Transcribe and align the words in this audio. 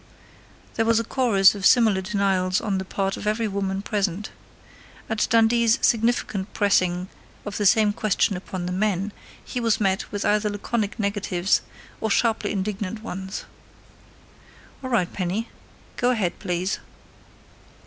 There 0.77 0.85
was 0.85 0.99
a 0.99 1.03
chorus 1.03 1.53
of 1.53 1.63
similar 1.63 2.01
denials 2.01 2.59
on 2.59 2.79
the 2.79 2.85
part 2.85 3.17
of 3.17 3.27
every 3.27 3.47
woman 3.47 3.83
present. 3.83 4.31
At 5.07 5.27
Dundee's 5.29 5.77
significant 5.83 6.51
pressing 6.55 7.07
of 7.45 7.57
the 7.57 7.67
same 7.67 7.93
question 7.93 8.35
upon 8.35 8.65
the 8.65 8.71
men, 8.71 9.13
he 9.45 9.59
was 9.59 9.79
met 9.79 10.11
with 10.11 10.25
either 10.25 10.49
laconic 10.49 10.97
negatives 10.99 11.61
or 11.99 12.09
sharply 12.09 12.51
indignant 12.51 13.03
ones. 13.03 13.45
"All 14.83 14.89
right, 14.89 15.13
Penny. 15.13 15.49
Go 15.97 16.09
ahead, 16.09 16.39
please." 16.39 16.79